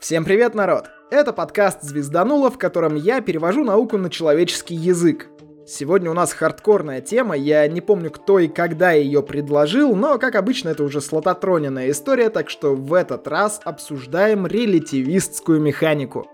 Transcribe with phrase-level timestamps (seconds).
[0.00, 0.84] Всем привет, народ!
[1.10, 5.26] Это подкаст «Звездануло», в котором я перевожу науку на человеческий язык.
[5.66, 10.36] Сегодня у нас хардкорная тема, я не помню, кто и когда ее предложил, но, как
[10.36, 16.28] обычно, это уже слототроненная история, так что в этот раз обсуждаем релятивистскую механику.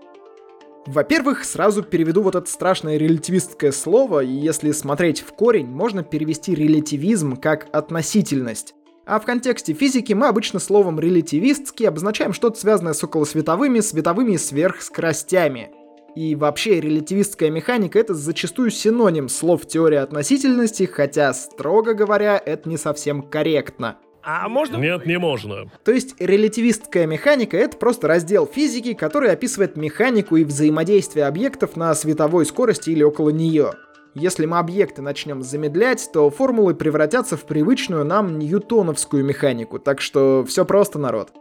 [0.85, 6.53] Во-первых, сразу переведу вот это страшное релятивистское слово, и если смотреть в корень, можно перевести
[6.53, 8.75] релятивизм как относительность.
[9.05, 14.37] А в контексте физики мы обычно словом «релятивистский» обозначаем что-то связанное с околосветовыми, световыми и
[14.37, 15.69] сверхскоростями.
[16.15, 22.77] И вообще релятивистская механика— это зачастую синоним слов теории относительности, хотя, строго говоря, это не
[22.77, 23.97] совсем корректно.
[24.23, 24.77] А можно?
[24.77, 25.69] Нет, не можно.
[25.83, 31.93] То есть релятивистская механика— это просто раздел физики, который описывает механику и взаимодействие объектов на
[31.93, 33.73] световой скорости или около нее.
[34.15, 40.45] Если мы объекты начнем замедлять, то формулы превратятся в привычную нам ньютоновскую механику, так что
[40.47, 41.33] все просто, народ.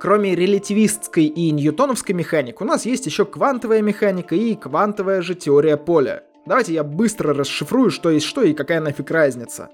[0.00, 5.76] Кроме релятивистской и ньютоновской механик, у нас есть еще квантовая механика и квантовая же теория
[5.76, 6.24] поля.
[6.46, 9.68] Давайте я быстро расшифрую, что есть что и какая нафиг разница.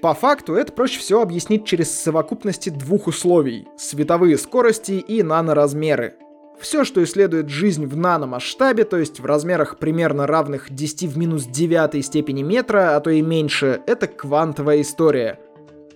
[0.00, 6.14] По факту это проще всего объяснить через совокупности двух условий— световые скорости и наноразмеры.
[6.60, 11.44] Все, что исследует жизнь в наномасштабе, то есть в размерах примерно равных 10 в минус
[11.44, 15.40] 9 степени метра, а то и меньше, это квантовая история.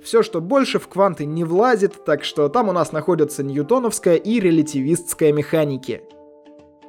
[0.03, 4.41] Все, что больше в кванты не влазит, так что там у нас находятся ньютоновская и
[4.41, 6.03] релятивистская механики.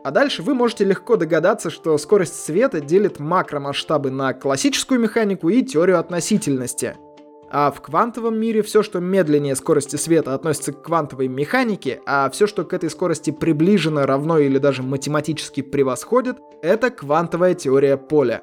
[0.03, 5.63] А дальше вы можете легко догадаться, что скорость света делит макромасштабы на классическую механику и
[5.63, 6.95] теорию относительности—
[7.49, 12.47] а в квантовом мире все, что медленнее скорости света, относится к квантовой механике, а все,
[12.47, 18.41] что к этой скорости приближено, равно или даже математически превосходит, это квантовая теория поля.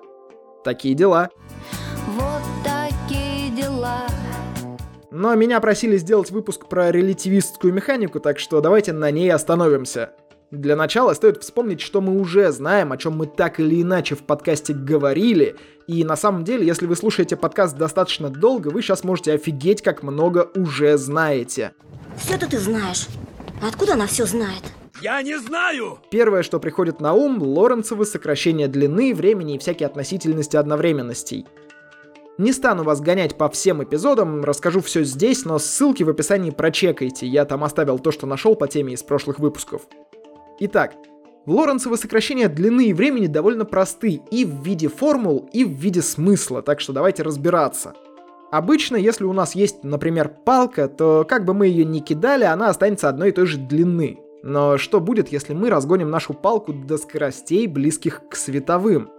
[0.64, 1.30] Такие дела.
[2.06, 4.06] Вот такие дела.
[5.10, 10.12] Но меня просили сделать выпуск про релятивистскую механику, так что давайте на ней остановимся.
[10.54, 14.22] Для начала стоит вспомнить, что мы уже знаем, о чем мы так или иначе в
[14.22, 15.56] подкасте говорили.
[15.88, 20.04] И на самом деле, если вы слушаете подкаст достаточно долго, вы сейчас можете офигеть, как
[20.04, 21.72] много уже знаете.
[22.16, 23.08] Все-то ты знаешь.
[23.60, 24.62] А откуда она все знает?
[25.02, 25.98] Я не знаю!
[26.12, 31.46] Первое, что приходит на ум, Лоренцевы сокращение длины, времени и всякие относительности одновременностей.
[32.38, 37.26] Не стану вас гонять по всем эпизодам, расскажу все здесь, но ссылки в описании прочекайте,
[37.26, 39.82] я там оставил то, что нашел по теме из прошлых выпусков.
[40.60, 40.94] Итак,
[41.46, 46.62] Лоренцевы сокращения длины и времени довольно просты и в виде формул, и в виде смысла,
[46.62, 47.94] так что давайте разбираться.
[48.50, 52.68] Обычно, если у нас есть, например, палка, то как бы мы ее ни кидали, она
[52.68, 54.20] останется одной и той же длины.
[54.42, 59.10] Но что будет, если мы разгоним нашу палку до скоростей, близких к световым?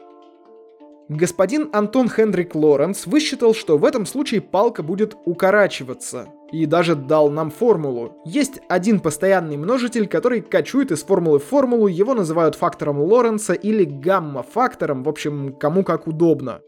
[1.08, 6.30] Господин Антон Хендрик Лоренс высчитал, что в этом случае палка будет укорачиваться.
[6.52, 8.18] И даже дал нам формулу.
[8.26, 13.84] Есть один постоянный множитель, который качует из формулы в формулу, его называют фактором Лоренса или
[13.84, 16.62] гамма-фактором, в общем, кому как удобно.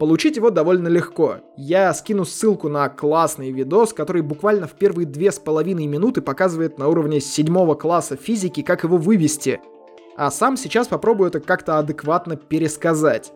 [0.00, 1.36] Получить его довольно легко.
[1.56, 6.76] Я скину ссылку на классный видос, который буквально в первые две с половиной минуты показывает
[6.76, 9.60] на уровне седьмого класса физики, как его вывести.
[10.16, 13.32] А сам сейчас попробую это как-то адекватно пересказать.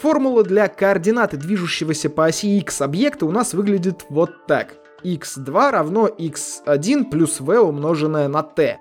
[0.00, 4.76] Формула для координаты движущегося по оси x объекта у нас выглядит вот так.
[5.04, 8.78] x2 равно x1 плюс v умноженное на t.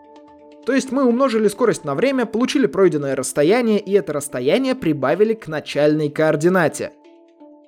[0.66, 5.48] То есть мы умножили скорость на время, получили пройденное расстояние, и это расстояние прибавили к
[5.48, 6.92] начальной координате.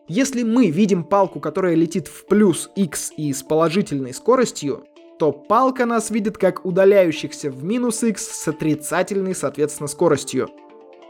[0.07, 4.85] Если мы видим палку, которая летит в плюс x и с положительной скоростью,
[5.17, 10.49] то палка нас видит как удаляющихся в минус x с отрицательной, соответственно, скоростью.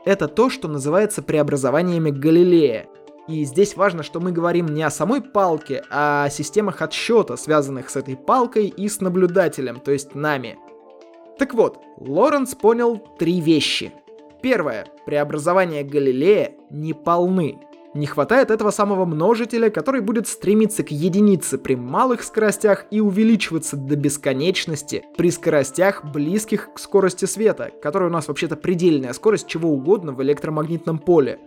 [0.05, 2.87] Это то, что называется преобразованиями Галилея.
[3.27, 7.89] И здесь важно, что мы говорим не о самой палке, а о системах отсчета, связанных
[7.89, 10.57] с этой палкой и с наблюдателем, то есть нами.
[11.39, 13.93] Так вот, Лоренс понял три вещи.
[14.41, 14.87] Первое.
[15.05, 17.59] Преобразования Галилея не полны.
[17.93, 23.77] Не хватает этого самого множителя, который будет стремиться к единице при малых скоростях и увеличиваться
[23.77, 29.69] до бесконечности при скоростях, близких к скорости света, которая у нас вообще-то предельная скорость чего
[29.69, 31.39] угодно в электромагнитном поле.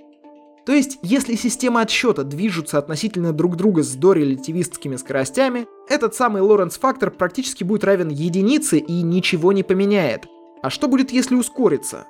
[0.64, 7.10] То есть, если системы отсчета движутся относительно друг друга с дорелятивистскими скоростями, этот самый Лоренц-фактор
[7.10, 10.26] практически будет равен единице и ничего не поменяет.
[10.62, 12.06] А что будет, если ускориться?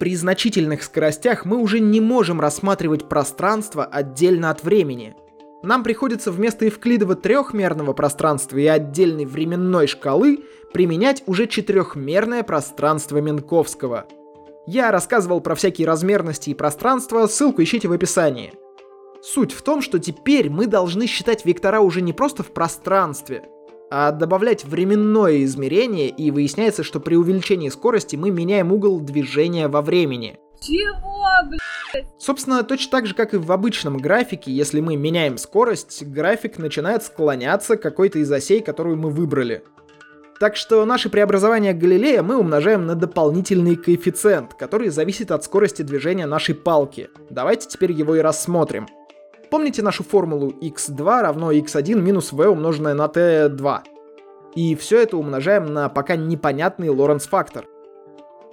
[0.00, 5.14] При значительных скоростях мы уже не можем рассматривать пространство отдельно от времени.
[5.62, 10.42] Нам приходится вместо эвклидова трехмерного пространства и отдельной временной шкалы
[10.72, 14.06] применять уже четырехмерное пространство Минковского.
[14.66, 18.54] Я рассказывал про всякие размерности и пространства, ссылку ищите в описании.
[19.20, 23.50] Суть в том, что теперь мы должны считать вектора уже не просто в пространстве,
[23.90, 29.82] а добавлять временное измерение, и выясняется, что при увеличении скорости мы меняем угол движения во
[29.82, 30.38] времени.
[30.60, 32.06] Чего, блядь?
[32.18, 37.02] Собственно, точно так же, как и в обычном графике, если мы меняем скорость, график начинает
[37.02, 39.64] склоняться к какой-то из осей, которую мы выбрали.
[40.38, 46.24] Так что наше преобразование Галилея мы умножаем на дополнительный коэффициент, который зависит от скорости движения
[46.24, 47.10] нашей палки.
[47.28, 48.86] Давайте теперь его и рассмотрим.
[49.50, 53.80] Помните нашу формулу x2 равно x1 минус v умноженное на t2?
[54.54, 57.66] И все это умножаем на пока непонятный Лоренц фактор.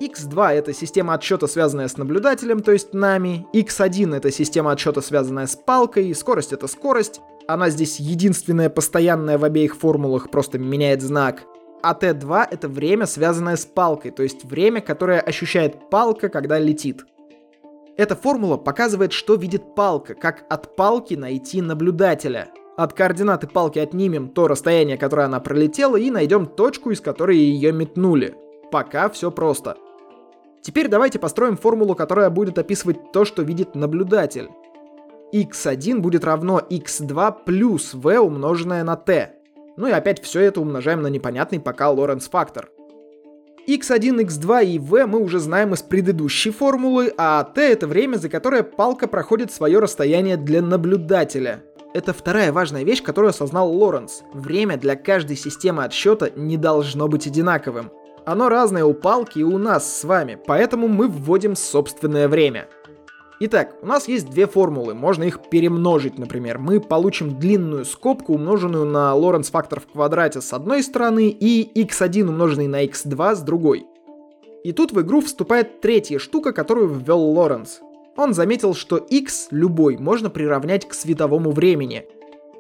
[0.01, 3.45] x2 это система отсчета, связанная с наблюдателем, то есть нами.
[3.53, 6.13] x1 это система отсчета, связанная с палкой.
[6.15, 7.21] Скорость это скорость.
[7.47, 11.43] Она здесь единственная постоянная в обеих формулах, просто меняет знак.
[11.83, 17.05] А Т2 это время, связанное с палкой, то есть время, которое ощущает палка, когда летит.
[17.97, 22.49] Эта формула показывает, что видит палка, как от палки найти наблюдателя.
[22.77, 27.71] От координаты палки отнимем то расстояние, которое она пролетела, и найдем точку, из которой ее
[27.71, 28.35] метнули.
[28.71, 29.77] Пока все просто.
[30.61, 34.49] Теперь давайте построим формулу, которая будет описывать то, что видит наблюдатель.
[35.33, 39.33] x1 будет равно x2 плюс v умноженное на t.
[39.75, 42.69] Ну и опять все это умножаем на непонятный пока Лоренц фактор.
[43.67, 48.29] X1, x2 и v мы уже знаем из предыдущей формулы, а t это время, за
[48.29, 51.63] которое палка проходит свое расстояние для наблюдателя.
[51.93, 54.21] Это вторая важная вещь, которую осознал Лоренц.
[54.33, 57.91] Время для каждой системы отсчета не должно быть одинаковым.
[58.25, 62.67] Оно разное у палки и у нас с вами, поэтому мы вводим собственное время.
[63.39, 66.57] Итак, у нас есть две формулы, можно их перемножить, например.
[66.57, 72.29] Мы получим длинную скобку, умноженную на Лоренц фактор в квадрате с одной стороны и x1
[72.29, 73.85] умноженный на x2 с другой.
[74.63, 77.77] И тут в игру вступает третья штука, которую ввел Лоренц.
[78.15, 82.07] Он заметил, что x любой можно приравнять к световому времени.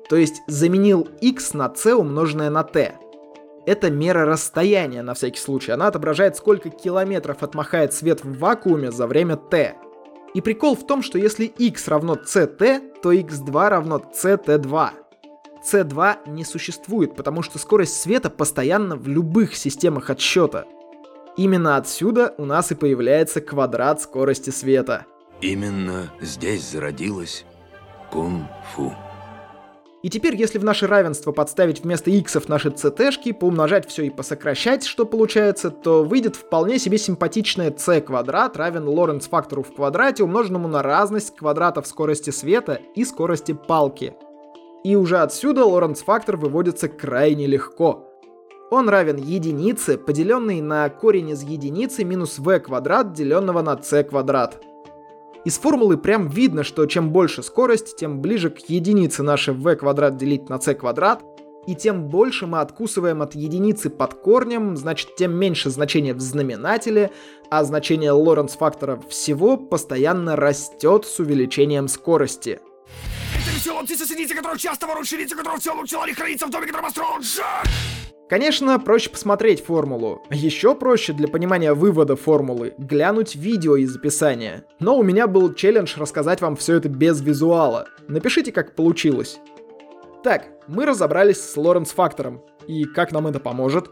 [0.09, 2.93] То есть заменил x на c умноженное на t.
[3.65, 5.71] Это мера расстояния на всякий случай.
[5.71, 9.75] Она отображает, сколько километров отмахает свет в вакууме за время t.
[10.37, 14.89] И прикол в том, что если x равно ct, то x2 равно ct2.
[15.67, 20.65] c2 не существует, потому что скорость света постоянно в любых системах отсчета.
[21.37, 25.07] Именно отсюда у нас и появляется квадрат скорости света.
[25.41, 27.43] Именно здесь зародилось
[28.11, 28.93] кунг-фу.
[30.03, 34.85] И теперь, если в наше равенство подставить вместо иксов наши ct-шки, поумножать все и посокращать,
[34.85, 40.67] что получается, то выйдет вполне себе симпатичное c квадрат равен Лоренц фактору в квадрате, умноженному
[40.67, 44.13] на разность квадратов скорости света и скорости палки.
[44.83, 48.03] И уже отсюда Лоренц фактор выводится крайне легко.
[48.69, 54.61] Он равен единице, поделенной на корень из единицы минус v квадрат, деленного на c квадрат.
[55.47, 60.17] Из формулы прям видно, что чем больше скорость, тем ближе к единице наше v квадрат
[60.17, 61.23] делить на c квадрат,
[61.65, 67.11] и тем больше мы откусываем от единицы под корнем, значит, тем меньше значение в знаменателе,
[67.49, 72.59] а значение Лоренц фактора всего постоянно растет с увеличением скорости.
[73.33, 77.23] Это веселая птица-синица, которая часто ворует ширица, которая все лучше хранится в доме, который построен!
[78.29, 80.21] Конечно, проще посмотреть формулу.
[80.29, 84.65] Еще проще для понимания вывода формулы глянуть видео из описания.
[84.79, 87.87] Но у меня был челлендж рассказать вам все это без визуала.
[88.09, 89.39] Напишите, как получилось.
[90.23, 92.41] Так, мы разобрались с Лоренц фактором.
[92.67, 93.89] И как нам это поможет?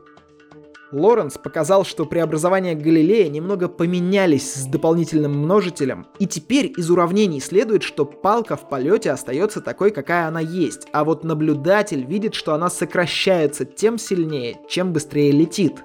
[0.92, 7.84] Лоренс показал, что преобразования Галилея немного поменялись с дополнительным множителем, и теперь из уравнений следует,
[7.84, 12.70] что палка в полете остается такой, какая она есть, а вот наблюдатель видит, что она
[12.70, 15.84] сокращается тем сильнее, чем быстрее летит.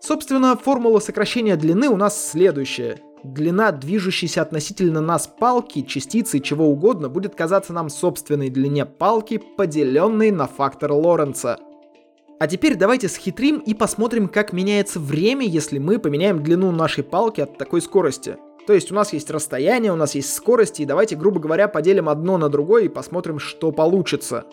[0.00, 3.00] Собственно, формула сокращения длины у нас следующая.
[3.24, 10.30] Длина движущейся относительно нас палки, частицы, чего угодно, будет казаться нам собственной длине палки, поделенной
[10.30, 11.58] на фактор Лоренца–
[12.38, 17.40] а теперь давайте схитрим и посмотрим, как меняется время, если мы поменяем длину нашей палки
[17.40, 18.36] от такой скорости.
[18.66, 22.08] То есть у нас есть расстояние, у нас есть скорость, и давайте, грубо говоря, поделим
[22.08, 24.44] одно на другое и посмотрим, что получится.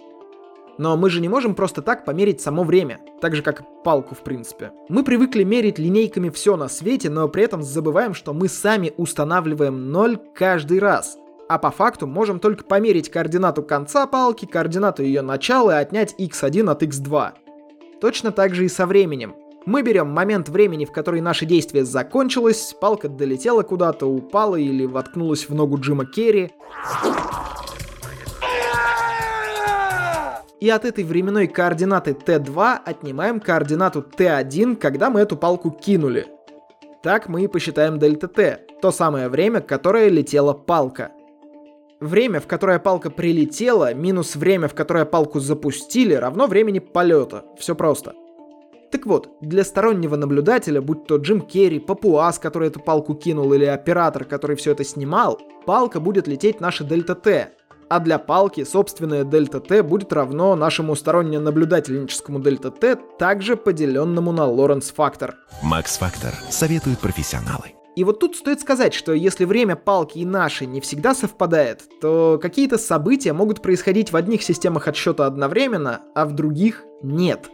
[0.77, 4.23] Но мы же не можем просто так померить само время, так же как палку в
[4.23, 4.71] принципе.
[4.87, 9.91] Мы привыкли мерить линейками все на свете, но при этом забываем, что мы сами устанавливаем
[9.91, 11.17] 0 каждый раз.
[11.49, 16.71] А по факту можем только померить координату конца палки, координату ее начала и отнять x1
[16.71, 17.33] от x2.
[18.03, 19.33] Точно так же и со временем.
[19.65, 25.47] Мы берем момент времени, в который наше действие закончилось, палка долетела куда-то, упала или воткнулась
[25.47, 26.51] в ногу Джима Керри.
[30.59, 36.27] И от этой временной координаты t2 отнимаем координату t1, когда мы эту палку кинули.
[37.03, 41.13] Так мы и посчитаем дельта t, то самое время, которое летела палка.
[42.03, 47.45] Время, в которое палка прилетела, минус время, в которое палку запустили, равно времени полета.
[47.57, 48.13] Все просто.
[48.91, 53.63] Так вот, для стороннего наблюдателя, будь то Джим Керри, Папуас, который эту палку кинул, или
[53.63, 57.53] оператор, который все это снимал, палка будет лететь наша дельта Т.
[57.87, 64.45] А для палки собственная дельта Т будет равно нашему сторонне-наблюдательническому дельта Т, также поделенному на
[64.45, 65.35] Лоренс фактор.
[65.61, 67.71] Макс Фактор советуют профессионалы.
[67.95, 72.39] И вот тут стоит сказать, что если время палки и нашей не всегда совпадает, то
[72.41, 77.49] какие-то события могут происходить в одних системах отсчета одновременно, а в других нет.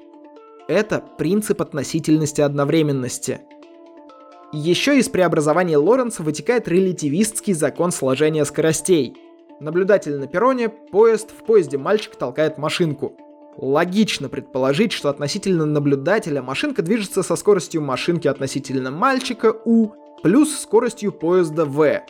[0.70, 3.42] Это принцип относительности одновременности.
[4.54, 9.18] Еще из преобразования Лоренца вытекает релятивистский закон сложения скоростей.
[9.60, 13.18] Наблюдатель на перроне, поезд, в поезде мальчик толкает машинку.
[13.58, 21.12] Логично предположить, что относительно наблюдателя машинка движется со скоростью машинки относительно мальчика U плюс скоростью
[21.12, 22.04] поезда V.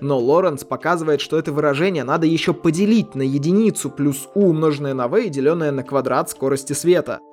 [0.00, 5.08] Но Лоренц показывает, что это выражение надо еще поделить на единицу плюс u умноженное на
[5.08, 7.20] v, деленное на квадрат скорости света–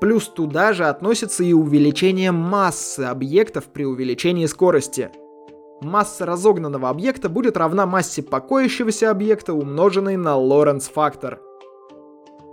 [0.00, 5.10] Плюс туда же относится и увеличение массы объектов при увеличении скорости.
[5.80, 11.40] Масса разогнанного объекта будет равна массе покоящегося объекта, умноженной на Лоренц фактор.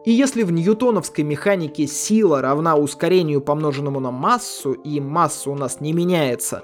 [0.05, 5.81] И если в ньютоновской механике сила равна ускорению помноженному на массу, и масса у нас
[5.81, 6.63] не меняется,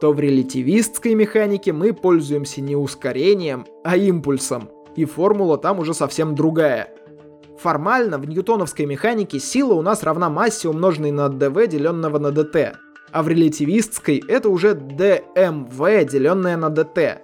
[0.00, 6.34] то в релятивистской механике мы пользуемся не ускорением, а импульсом, и формула там уже совсем
[6.34, 6.92] другая–
[7.58, 12.74] Формально в ньютоновской механике сила у нас равна массе, умноженной на dv, деленного на dt.
[13.12, 17.18] А в релятивистской это уже dmv, деленное на dt.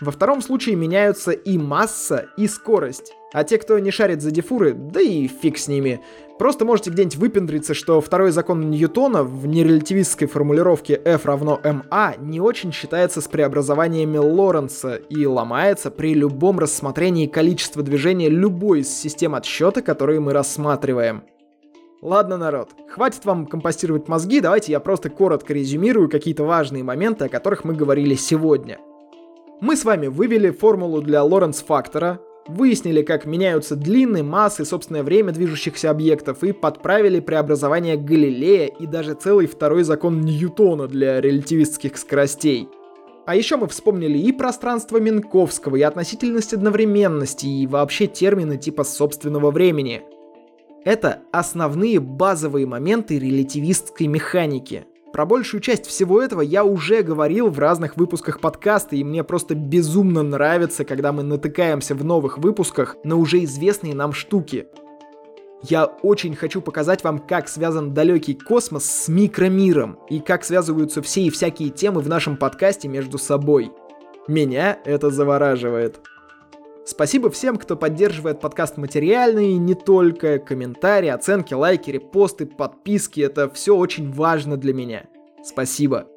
[0.00, 3.14] Во втором случае меняются и масса, и скорость.
[3.32, 6.00] А те, кто не шарит за дифуры, да и фиг с ними.
[6.38, 12.40] Просто можете где-нибудь выпендриться, что второй закон Ньютона в нерелятивистской формулировке F равно ma не
[12.40, 19.34] очень считается с преобразованиями Лоренца и ломается при любом рассмотрении количества движения любой из систем
[19.34, 21.22] отсчета, которые мы рассматриваем.
[22.02, 27.28] Ладно, народ, хватит вам компостировать мозги, давайте я просто коротко резюмирую какие-то важные моменты, о
[27.28, 28.78] которых мы говорили сегодня.
[29.60, 35.90] Мы с вами вывели формулу для Лоренц-фактора, выяснили, как меняются длины, массы, собственное время движущихся
[35.90, 42.68] объектов и подправили преобразование Галилея и даже целый второй закон Ньютона для релятивистских скоростей.
[43.24, 49.50] А еще мы вспомнили и пространство Минковского, и относительность одновременности, и вообще термины типа собственного
[49.52, 50.02] времени.
[50.84, 57.58] Это основные базовые моменты релятивистской механики– про большую часть всего этого я уже говорил в
[57.58, 63.16] разных выпусках подкаста, и мне просто безумно нравится, когда мы натыкаемся в новых выпусках на
[63.16, 64.66] уже известные нам штуки.
[65.62, 71.22] Я очень хочу показать вам, как связан далекий космос с микромиром, и как связываются все
[71.22, 73.70] и всякие темы в нашем подкасте между собой.
[74.26, 76.00] Меня это завораживает.
[76.84, 80.38] Спасибо всем, кто поддерживает подкаст материально и не только.
[80.38, 85.04] Комментарии, оценки, лайки, репосты, подписки— это все очень важно для меня.
[85.44, 86.08] Спасибо.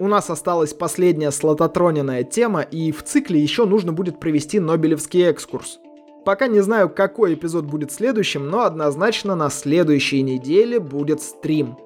[0.00, 5.78] У нас осталась последняя слототронная тема, и в цикле еще нужно будет провести Нобелевский экскурс.
[6.24, 11.76] Пока не знаю, какой эпизод будет следующим, но однозначно на следующей неделе будет стрим.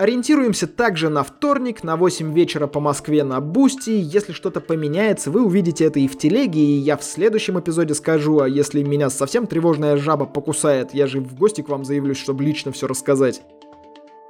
[0.00, 3.90] Ориентируемся также на вторник, на 8 вечера по Москве на Бусти.
[3.90, 8.40] Если что-то поменяется, вы увидите это и в телеге, и я в следующем эпизоде скажу,
[8.40, 12.44] а если меня совсем тревожная жаба покусает, я же в гости к вам заявлюсь, чтобы
[12.44, 13.42] лично все рассказать.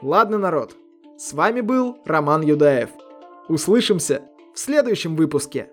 [0.03, 0.75] Ладно, народ.
[1.17, 2.91] С вами был Роман Юдаев.
[3.49, 4.23] Услышимся
[4.53, 5.69] в следующем выпуске.